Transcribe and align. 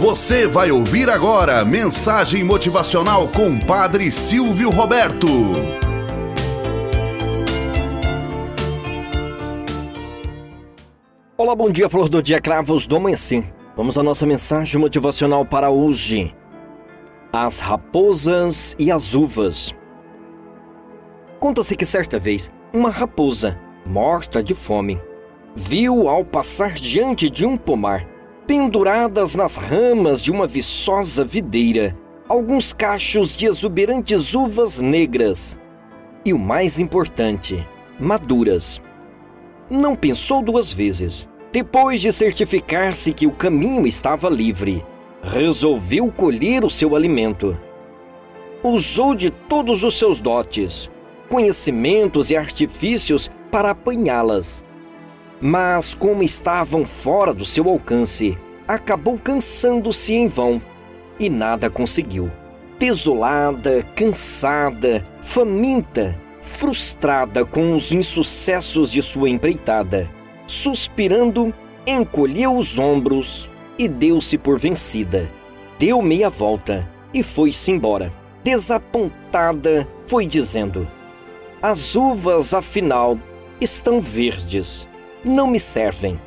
Você 0.00 0.46
vai 0.46 0.70
ouvir 0.70 1.10
agora 1.10 1.62
mensagem 1.62 2.42
motivacional 2.42 3.28
com 3.28 3.60
Padre 3.60 4.10
Silvio 4.10 4.70
Roberto. 4.70 5.26
Olá, 11.36 11.54
bom 11.54 11.70
dia, 11.70 11.86
flor 11.90 12.08
do 12.08 12.22
dia, 12.22 12.40
cravos 12.40 12.86
do 12.86 12.96
amanhecer. 12.96 13.44
Vamos 13.76 13.98
à 13.98 14.02
nossa 14.02 14.24
mensagem 14.24 14.80
motivacional 14.80 15.44
para 15.44 15.68
hoje. 15.68 16.34
As 17.30 17.60
raposas 17.60 18.74
e 18.78 18.90
as 18.90 19.12
uvas. 19.14 19.74
Conta-se 21.38 21.76
que 21.76 21.84
certa 21.84 22.18
vez, 22.18 22.50
uma 22.72 22.88
raposa, 22.88 23.60
morta 23.84 24.42
de 24.42 24.54
fome, 24.54 24.98
viu 25.54 26.08
ao 26.08 26.24
passar 26.24 26.72
diante 26.72 27.28
de 27.28 27.44
um 27.44 27.54
pomar 27.54 28.19
penduradas 28.50 29.36
nas 29.36 29.54
ramas 29.54 30.20
de 30.20 30.32
uma 30.32 30.44
viçosa 30.44 31.24
videira, 31.24 31.96
alguns 32.28 32.72
cachos 32.72 33.36
de 33.36 33.46
exuberantes 33.46 34.34
uvas 34.34 34.80
negras. 34.80 35.56
E 36.24 36.32
o 36.32 36.38
mais 36.38 36.76
importante, 36.76 37.64
maduras. 37.96 38.82
Não 39.70 39.94
pensou 39.94 40.42
duas 40.42 40.72
vezes. 40.72 41.28
Depois 41.52 42.00
de 42.00 42.12
certificar-se 42.12 43.12
que 43.12 43.24
o 43.24 43.30
caminho 43.30 43.86
estava 43.86 44.28
livre, 44.28 44.84
resolveu 45.22 46.10
colher 46.10 46.64
o 46.64 46.70
seu 46.70 46.96
alimento. 46.96 47.56
Usou 48.64 49.14
de 49.14 49.30
todos 49.30 49.84
os 49.84 49.96
seus 49.96 50.18
dotes, 50.18 50.90
conhecimentos 51.28 52.32
e 52.32 52.36
artifícios 52.36 53.30
para 53.48 53.70
apanhá-las 53.70 54.64
mas, 55.40 55.94
como 55.94 56.22
estavam 56.22 56.84
fora 56.84 57.32
do 57.32 57.46
seu 57.46 57.68
alcance, 57.68 58.36
acabou 58.68 59.18
cansando-se 59.18 60.12
em 60.12 60.26
vão 60.26 60.60
e 61.18 61.30
nada 61.30 61.70
conseguiu. 61.70 62.30
Desolada, 62.78 63.82
cansada, 63.94 65.06
faminta, 65.22 66.18
frustrada 66.42 67.44
com 67.44 67.74
os 67.74 67.92
insucessos 67.92 68.90
de 68.90 69.02
sua 69.02 69.28
empreitada, 69.28 70.10
suspirando, 70.46 71.54
encolheu 71.86 72.56
os 72.56 72.78
ombros 72.78 73.50
e 73.78 73.88
deu-se 73.88 74.36
por 74.36 74.58
vencida. 74.58 75.30
Deu 75.78 76.02
meia 76.02 76.28
volta 76.28 76.88
e 77.12 77.22
foi-se 77.22 77.70
embora. 77.70 78.12
Desapontada, 78.44 79.86
foi 80.06 80.26
dizendo: 80.26 80.86
As 81.60 81.94
uvas, 81.94 82.54
afinal, 82.54 83.18
estão 83.60 84.00
verdes 84.00 84.86
não 85.24 85.46
me 85.46 85.58
servem. 85.58 86.18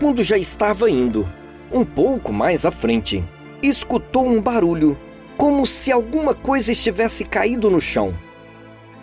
Quando 0.00 0.22
já 0.22 0.36
estava 0.36 0.90
indo, 0.90 1.26
um 1.72 1.84
pouco 1.84 2.32
mais 2.32 2.66
à 2.66 2.70
frente, 2.70 3.22
escutou 3.62 4.26
um 4.26 4.40
barulho, 4.40 4.98
como 5.36 5.66
se 5.66 5.92
alguma 5.92 6.34
coisa 6.34 6.72
estivesse 6.72 7.24
caído 7.24 7.70
no 7.70 7.80
chão. 7.80 8.12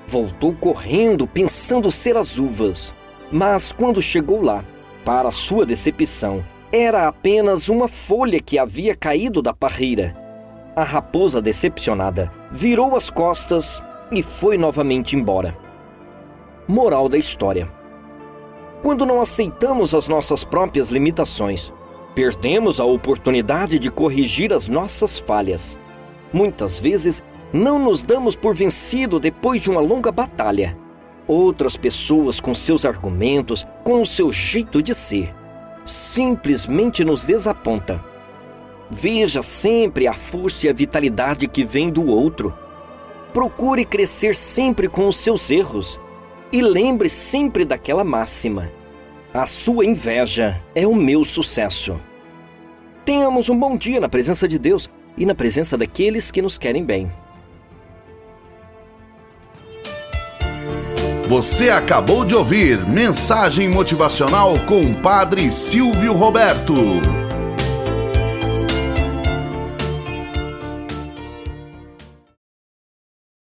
Voltou 0.05 0.53
correndo, 0.53 1.25
pensando 1.25 1.89
ser 1.91 2.17
as 2.17 2.37
uvas, 2.37 2.93
mas 3.31 3.71
quando 3.71 4.01
chegou 4.01 4.41
lá, 4.41 4.63
para 5.05 5.31
sua 5.31 5.65
decepção, 5.65 6.43
era 6.71 7.07
apenas 7.07 7.69
uma 7.69 7.87
folha 7.87 8.39
que 8.39 8.57
havia 8.57 8.95
caído 8.95 9.41
da 9.41 9.53
parreira. 9.53 10.15
A 10.75 10.83
raposa, 10.83 11.41
decepcionada, 11.41 12.31
virou 12.51 12.95
as 12.95 13.09
costas 13.09 13.81
e 14.11 14.23
foi 14.23 14.57
novamente 14.57 15.15
embora. 15.15 15.55
Moral 16.67 17.07
da 17.07 17.17
história 17.17 17.82
quando 18.83 19.05
não 19.05 19.21
aceitamos 19.21 19.95
as 19.95 20.09
nossas 20.09 20.43
próprias 20.43 20.89
limitações, 20.89 21.71
perdemos 22.13 22.81
a 22.81 22.83
oportunidade 22.83 23.79
de 23.79 23.89
corrigir 23.89 24.51
as 24.51 24.67
nossas 24.67 25.17
falhas. 25.17 25.79
Muitas 26.33 26.81
vezes, 26.81 27.23
não 27.53 27.79
nos 27.79 28.03
damos 28.03 28.35
por 28.35 28.53
vencido 28.53 29.21
depois 29.21 29.61
de 29.61 29.69
uma 29.69 29.79
longa 29.79 30.11
batalha. 30.11 30.77
Outras 31.25 31.77
pessoas, 31.77 32.41
com 32.41 32.53
seus 32.53 32.83
argumentos, 32.83 33.65
com 33.85 34.01
o 34.01 34.05
seu 34.05 34.33
jeito 34.33 34.81
de 34.81 34.93
ser, 34.93 35.33
simplesmente 35.85 37.05
nos 37.05 37.23
desaponta. 37.23 38.03
Veja 38.91 39.41
sempre 39.41 40.07
a 40.07 40.13
força 40.13 40.67
e 40.67 40.69
a 40.69 40.73
vitalidade 40.73 41.47
que 41.47 41.63
vem 41.63 41.89
do 41.89 42.05
outro. 42.07 42.53
Procure 43.31 43.85
crescer 43.85 44.35
sempre 44.35 44.89
com 44.89 45.07
os 45.07 45.15
seus 45.15 45.49
erros 45.49 46.02
e 46.53 46.61
lembre 46.61 47.09
sempre 47.09 47.65
daquela 47.65 48.03
máxima: 48.03 48.71
a 49.33 49.45
sua 49.47 49.83
inveja 49.83 50.61
é 50.75 50.85
o 50.85 50.95
meu 50.95 51.25
sucesso. 51.25 51.99
Tenhamos 53.03 53.49
um 53.49 53.59
bom 53.59 53.75
dia 53.75 53.99
na 53.99 54.07
presença 54.07 54.47
de 54.47 54.59
Deus 54.59 54.89
e 55.17 55.25
na 55.25 55.33
presença 55.33 55.75
daqueles 55.75 56.29
que 56.29 56.41
nos 56.41 56.57
querem 56.57 56.85
bem. 56.85 57.11
Você 61.27 61.69
acabou 61.69 62.23
de 62.23 62.35
ouvir 62.35 62.87
Mensagem 62.87 63.67
Motivacional 63.67 64.53
com 64.67 64.81
o 64.81 64.93
Padre 64.93 65.51
Silvio 65.51 66.13
Roberto. 66.13 67.22